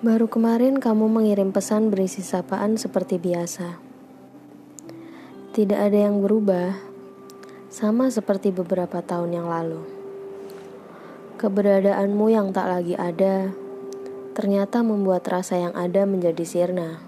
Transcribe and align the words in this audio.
Baru 0.00 0.32
kemarin 0.32 0.80
kamu 0.80 1.12
mengirim 1.12 1.52
pesan 1.52 1.92
berisi 1.92 2.24
sapaan 2.24 2.80
seperti 2.80 3.20
biasa. 3.20 3.76
Tidak 5.52 5.76
ada 5.76 6.08
yang 6.08 6.24
berubah, 6.24 6.72
sama 7.68 8.08
seperti 8.08 8.48
beberapa 8.48 9.04
tahun 9.04 9.36
yang 9.36 9.52
lalu. 9.52 9.84
Keberadaanmu 11.36 12.32
yang 12.32 12.48
tak 12.48 12.72
lagi 12.72 12.96
ada, 12.96 13.52
ternyata 14.32 14.80
membuat 14.80 15.20
rasa 15.28 15.60
yang 15.60 15.76
ada 15.76 16.08
menjadi 16.08 16.48
sirna. 16.48 17.04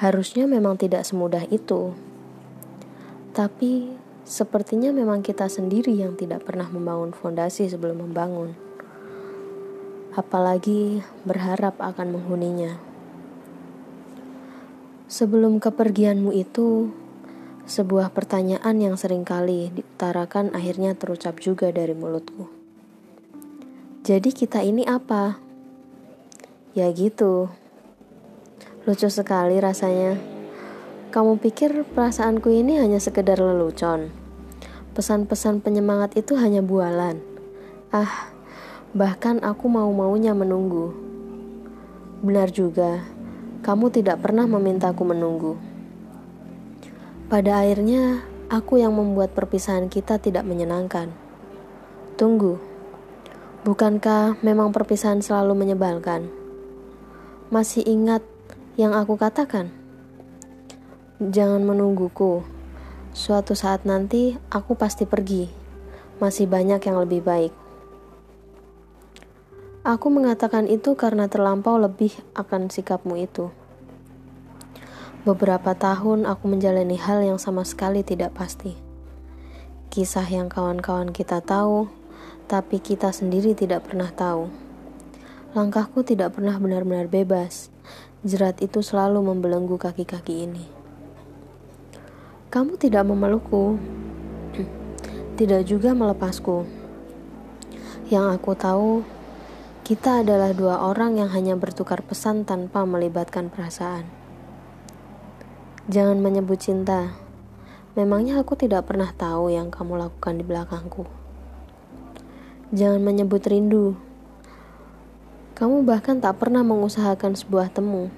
Harusnya 0.00 0.48
memang 0.48 0.80
tidak 0.80 1.04
semudah 1.04 1.44
itu. 1.52 1.92
Tapi, 3.36 3.92
sepertinya 4.24 4.88
memang 4.88 5.20
kita 5.20 5.52
sendiri 5.52 6.00
yang 6.00 6.16
tidak 6.16 6.48
pernah 6.48 6.72
membangun 6.72 7.12
fondasi 7.12 7.68
sebelum 7.68 8.08
membangun 8.08 8.65
apalagi 10.16 11.04
berharap 11.28 11.76
akan 11.76 12.16
menghuninya. 12.16 12.80
Sebelum 15.06 15.60
kepergianmu 15.60 16.32
itu, 16.34 16.90
sebuah 17.68 18.10
pertanyaan 18.10 18.80
yang 18.80 18.96
sering 18.98 19.22
kali 19.22 19.70
diutarakan 19.76 20.56
akhirnya 20.56 20.96
terucap 20.96 21.38
juga 21.38 21.70
dari 21.70 21.92
mulutku. 21.92 22.48
Jadi 24.02 24.30
kita 24.32 24.64
ini 24.64 24.82
apa? 24.88 25.38
Ya 26.72 26.88
gitu. 26.90 27.52
Lucu 28.86 29.10
sekali 29.10 29.58
rasanya. 29.58 30.14
Kamu 31.10 31.42
pikir 31.42 31.82
perasaanku 31.90 32.50
ini 32.54 32.78
hanya 32.78 33.02
sekedar 33.02 33.38
lelucon? 33.42 34.14
Pesan-pesan 34.94 35.58
penyemangat 35.58 36.14
itu 36.14 36.38
hanya 36.38 36.62
bualan. 36.62 37.18
Ah, 37.90 38.35
Bahkan 38.96 39.44
aku 39.44 39.68
mau-maunya 39.68 40.32
menunggu. 40.32 40.96
Benar 42.24 42.48
juga, 42.48 43.04
kamu 43.60 43.92
tidak 43.92 44.24
pernah 44.24 44.48
memintaku 44.48 45.04
menunggu. 45.04 45.60
Pada 47.28 47.60
akhirnya, 47.60 48.24
aku 48.48 48.80
yang 48.80 48.96
membuat 48.96 49.36
perpisahan 49.36 49.92
kita 49.92 50.16
tidak 50.16 50.48
menyenangkan. 50.48 51.12
Tunggu, 52.16 52.56
bukankah 53.68 54.40
memang 54.40 54.72
perpisahan 54.72 55.20
selalu 55.20 55.52
menyebalkan? 55.52 56.32
Masih 57.52 57.84
ingat 57.84 58.24
yang 58.80 58.96
aku 58.96 59.20
katakan? 59.20 59.76
Jangan 61.20 61.60
menungguku. 61.68 62.48
Suatu 63.12 63.52
saat 63.52 63.84
nanti 63.84 64.40
aku 64.48 64.72
pasti 64.72 65.04
pergi. 65.04 65.52
Masih 66.16 66.48
banyak 66.48 66.80
yang 66.80 66.96
lebih 66.96 67.20
baik. 67.20 67.65
Aku 69.86 70.10
mengatakan 70.10 70.66
itu 70.66 70.98
karena 70.98 71.30
terlampau 71.30 71.78
lebih 71.78 72.10
akan 72.34 72.74
sikapmu 72.74 73.22
itu. 73.22 73.54
Beberapa 75.22 75.78
tahun 75.78 76.26
aku 76.26 76.50
menjalani 76.50 76.98
hal 76.98 77.22
yang 77.22 77.38
sama 77.38 77.62
sekali 77.62 78.02
tidak 78.02 78.34
pasti. 78.34 78.74
Kisah 79.86 80.26
yang 80.26 80.50
kawan-kawan 80.50 81.14
kita 81.14 81.38
tahu, 81.38 81.86
tapi 82.50 82.82
kita 82.82 83.14
sendiri 83.14 83.54
tidak 83.54 83.86
pernah 83.86 84.10
tahu. 84.10 84.50
Langkahku 85.54 86.02
tidak 86.02 86.34
pernah 86.34 86.58
benar-benar 86.58 87.06
bebas. 87.06 87.70
Jerat 88.26 88.58
itu 88.66 88.82
selalu 88.82 89.22
membelenggu 89.22 89.78
kaki-kaki 89.78 90.50
ini. 90.50 90.66
Kamu 92.50 92.74
tidak 92.74 93.06
memelukku, 93.06 93.78
tidak 95.38 95.62
juga 95.62 95.94
melepasku. 95.94 96.66
Yang 98.10 98.26
aku 98.34 98.52
tahu, 98.58 98.90
kita 99.86 100.26
adalah 100.26 100.50
dua 100.50 100.82
orang 100.82 101.14
yang 101.14 101.30
hanya 101.30 101.54
bertukar 101.54 102.02
pesan 102.02 102.42
tanpa 102.42 102.82
melibatkan 102.82 103.46
perasaan. 103.46 104.10
Jangan 105.86 106.18
menyebut 106.18 106.58
cinta. 106.58 107.14
Memangnya 107.94 108.42
aku 108.42 108.58
tidak 108.58 108.90
pernah 108.90 109.14
tahu 109.14 109.46
yang 109.54 109.70
kamu 109.70 109.94
lakukan 109.94 110.42
di 110.42 110.44
belakangku. 110.44 111.06
Jangan 112.74 112.98
menyebut 112.98 113.46
rindu. 113.46 113.94
Kamu 115.54 115.86
bahkan 115.86 116.18
tak 116.18 116.42
pernah 116.42 116.66
mengusahakan 116.66 117.38
sebuah 117.38 117.70
temu. 117.70 118.10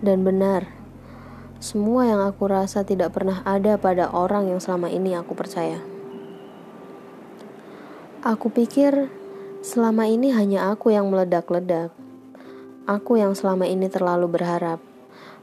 Dan 0.00 0.24
benar, 0.24 0.72
semua 1.60 2.08
yang 2.08 2.24
aku 2.24 2.48
rasa 2.48 2.88
tidak 2.88 3.12
pernah 3.12 3.44
ada 3.44 3.76
pada 3.76 4.08
orang 4.08 4.48
yang 4.48 4.56
selama 4.56 4.88
ini 4.88 5.12
aku 5.12 5.36
percaya. 5.36 5.84
Aku 8.24 8.48
pikir 8.48 9.17
Selama 9.58 10.06
ini 10.06 10.30
hanya 10.30 10.70
aku 10.70 10.94
yang 10.94 11.10
meledak-ledak. 11.10 11.90
Aku 12.86 13.18
yang 13.18 13.34
selama 13.34 13.66
ini 13.66 13.90
terlalu 13.90 14.30
berharap. 14.30 14.78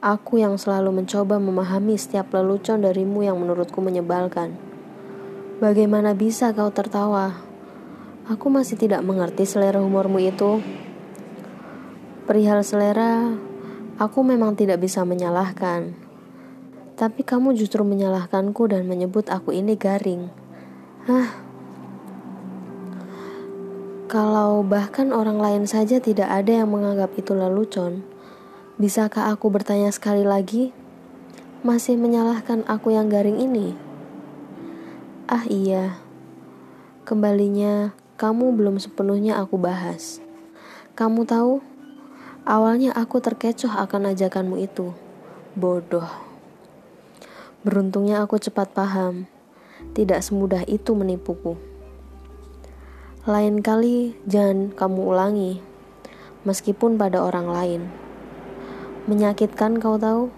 Aku 0.00 0.40
yang 0.40 0.56
selalu 0.56 1.04
mencoba 1.04 1.36
memahami 1.36 2.00
setiap 2.00 2.32
lelucon 2.32 2.80
darimu 2.80 3.20
yang 3.20 3.36
menurutku 3.36 3.84
menyebalkan. 3.84 4.56
Bagaimana 5.60 6.16
bisa 6.16 6.56
kau 6.56 6.72
tertawa? 6.72 7.36
Aku 8.32 8.48
masih 8.48 8.80
tidak 8.80 9.04
mengerti 9.04 9.44
selera 9.44 9.76
humormu 9.82 10.24
itu. 10.24 10.64
Perihal 12.24 12.64
selera, 12.64 13.36
aku 14.00 14.24
memang 14.24 14.56
tidak 14.56 14.80
bisa 14.80 15.04
menyalahkan. 15.04 15.92
Tapi 16.96 17.26
kamu 17.28 17.52
justru 17.52 17.84
menyalahkanku 17.84 18.72
dan 18.72 18.88
menyebut 18.88 19.28
aku 19.28 19.52
ini 19.52 19.76
garing. 19.76 20.32
Hah, 21.04 21.47
kalau 24.08 24.64
bahkan 24.64 25.12
orang 25.12 25.36
lain 25.36 25.64
saja 25.68 26.00
tidak 26.00 26.32
ada 26.32 26.64
yang 26.64 26.72
menganggap 26.72 27.12
itu 27.20 27.36
lelucon, 27.36 28.00
bisakah 28.80 29.28
aku 29.28 29.52
bertanya 29.52 29.92
sekali 29.92 30.24
lagi? 30.24 30.72
Masih 31.60 32.00
menyalahkan 32.00 32.64
aku 32.64 32.96
yang 32.96 33.12
garing 33.12 33.36
ini? 33.36 33.76
Ah 35.28 35.44
iya, 35.44 36.00
kembalinya 37.04 37.92
kamu 38.16 38.56
belum 38.56 38.80
sepenuhnya 38.80 39.36
aku 39.36 39.60
bahas. 39.60 40.24
Kamu 40.96 41.28
tahu, 41.28 41.60
awalnya 42.48 42.96
aku 42.96 43.20
terkecoh 43.20 43.76
akan 43.76 44.16
ajakanmu 44.16 44.56
itu. 44.56 44.96
Bodoh. 45.52 46.08
Beruntungnya 47.60 48.24
aku 48.24 48.40
cepat 48.40 48.72
paham, 48.72 49.28
tidak 49.92 50.24
semudah 50.24 50.64
itu 50.64 50.96
menipuku. 50.96 51.67
Lain 53.28 53.60
kali 53.60 54.16
jangan 54.24 54.72
kamu 54.72 55.12
ulangi, 55.12 55.60
meskipun 56.48 56.96
pada 56.96 57.20
orang 57.20 57.44
lain. 57.52 57.82
Menyakitkan 59.04 59.76
kau 59.76 60.00
tahu? 60.00 60.32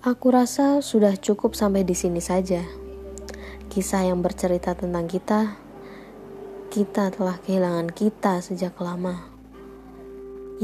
Aku 0.00 0.32
rasa 0.32 0.80
sudah 0.80 1.20
cukup 1.20 1.52
sampai 1.52 1.84
di 1.84 1.92
sini 1.92 2.16
saja. 2.16 2.64
Kisah 3.68 4.08
yang 4.08 4.24
bercerita 4.24 4.72
tentang 4.72 5.04
kita, 5.04 5.60
kita 6.72 7.12
telah 7.12 7.36
kehilangan 7.36 7.92
kita 7.92 8.40
sejak 8.40 8.72
lama. 8.80 9.20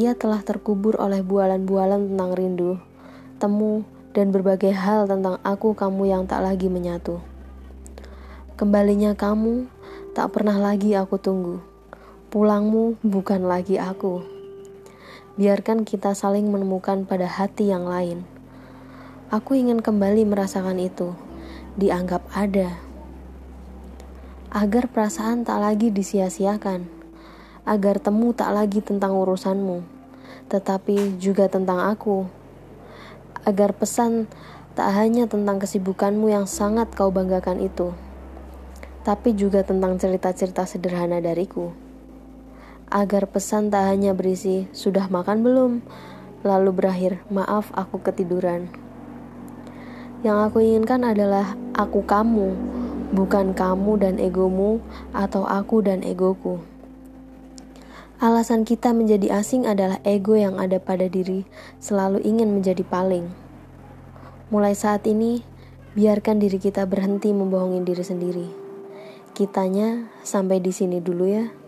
Ia 0.00 0.16
telah 0.16 0.40
terkubur 0.40 0.96
oleh 0.96 1.20
bualan-bualan 1.20 2.08
tentang 2.08 2.32
rindu, 2.32 2.80
temu, 3.36 3.84
dan 4.16 4.32
berbagai 4.32 4.72
hal 4.72 5.04
tentang 5.04 5.36
aku 5.44 5.76
kamu 5.76 6.08
yang 6.08 6.24
tak 6.24 6.40
lagi 6.40 6.72
menyatu. 6.72 7.33
Kembalinya 8.54 9.18
kamu 9.18 9.66
tak 10.14 10.30
pernah 10.30 10.54
lagi 10.54 10.94
aku 10.94 11.18
tunggu. 11.18 11.58
Pulangmu 12.30 12.94
bukan 13.02 13.50
lagi 13.50 13.82
aku. 13.82 14.22
Biarkan 15.34 15.82
kita 15.82 16.14
saling 16.14 16.46
menemukan 16.46 17.02
pada 17.02 17.26
hati 17.26 17.74
yang 17.74 17.90
lain. 17.90 18.22
Aku 19.34 19.58
ingin 19.58 19.82
kembali 19.82 20.22
merasakan 20.22 20.78
itu, 20.78 21.18
dianggap 21.74 22.22
ada. 22.30 22.78
Agar 24.54 24.86
perasaan 24.86 25.42
tak 25.42 25.58
lagi 25.58 25.90
disia-siakan. 25.90 26.86
Agar 27.66 27.98
temu 27.98 28.30
tak 28.38 28.54
lagi 28.54 28.78
tentang 28.86 29.18
urusanmu, 29.18 29.82
tetapi 30.46 31.18
juga 31.18 31.50
tentang 31.50 31.90
aku. 31.90 32.30
Agar 33.42 33.74
pesan 33.74 34.30
tak 34.78 34.94
hanya 34.94 35.26
tentang 35.26 35.58
kesibukanmu 35.58 36.30
yang 36.30 36.46
sangat 36.46 36.94
kau 36.94 37.10
banggakan 37.10 37.58
itu 37.58 37.90
tapi 39.04 39.36
juga 39.36 39.60
tentang 39.60 40.00
cerita-cerita 40.00 40.64
sederhana 40.64 41.20
dariku. 41.20 41.76
Agar 42.88 43.28
pesan 43.28 43.68
tak 43.68 43.92
hanya 43.92 44.16
berisi 44.16 44.64
"sudah 44.72 45.12
makan 45.12 45.44
belum?" 45.44 45.72
lalu 46.40 46.70
berakhir 46.72 47.20
"maaf, 47.28 47.68
aku 47.76 48.00
ketiduran." 48.00 48.72
Yang 50.24 50.38
aku 50.48 50.58
inginkan 50.64 51.04
adalah 51.04 51.52
aku 51.76 52.00
kamu, 52.00 52.56
bukan 53.12 53.52
kamu 53.52 53.92
dan 54.00 54.16
egomu 54.16 54.80
atau 55.12 55.44
aku 55.44 55.84
dan 55.84 56.00
egoku. 56.00 56.64
Alasan 58.24 58.64
kita 58.64 58.96
menjadi 58.96 59.36
asing 59.36 59.68
adalah 59.68 60.00
ego 60.00 60.32
yang 60.32 60.56
ada 60.56 60.80
pada 60.80 61.12
diri 61.12 61.44
selalu 61.76 62.24
ingin 62.24 62.56
menjadi 62.56 62.80
paling. 62.80 63.28
Mulai 64.48 64.72
saat 64.72 65.04
ini, 65.04 65.44
biarkan 65.92 66.40
diri 66.40 66.56
kita 66.56 66.88
berhenti 66.88 67.36
membohongi 67.36 67.84
diri 67.84 68.04
sendiri. 68.06 68.63
Kitanya 69.34 70.06
sampai 70.22 70.62
di 70.62 70.70
sini 70.70 71.02
dulu 71.02 71.26
ya. 71.26 71.63